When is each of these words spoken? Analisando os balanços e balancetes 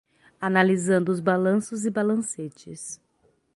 Analisando 0.41 1.11
os 1.11 1.19
balanços 1.19 1.85
e 1.85 1.91
balancetes 1.91 2.99